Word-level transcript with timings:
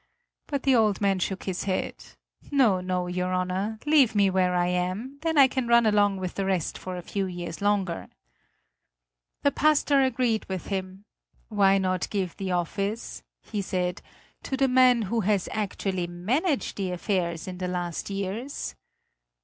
But 0.47 0.63
the 0.63 0.73
old 0.75 0.99
man 0.99 1.19
shook 1.19 1.43
his 1.43 1.65
head: 1.65 1.93
"No, 2.49 2.79
no, 2.81 3.05
your 3.05 3.31
Honor, 3.33 3.77
leave 3.85 4.15
me 4.15 4.31
where 4.31 4.55
I 4.55 4.65
am, 4.65 5.19
then 5.21 5.37
I 5.37 5.47
can 5.47 5.67
run 5.67 5.85
along 5.85 6.17
with 6.17 6.33
the 6.33 6.45
rest 6.47 6.75
for 6.75 6.97
a 6.97 7.03
few 7.03 7.27
years 7.27 7.61
longer." 7.61 8.07
The 9.43 9.51
pastor 9.51 10.01
agreed 10.01 10.43
with 10.45 10.65
him: 10.65 11.05
"Why 11.49 11.77
not 11.77 12.09
give 12.09 12.35
the 12.37 12.51
office," 12.51 13.21
he 13.43 13.61
said, 13.61 14.01
"to 14.41 14.57
the 14.57 14.67
man 14.67 15.03
who 15.03 15.19
has 15.19 15.47
actually 15.51 16.07
managed 16.07 16.77
the 16.77 16.89
affairs 16.89 17.47
in 17.47 17.59
the 17.59 17.67
last 17.67 18.09
years?" 18.09 18.73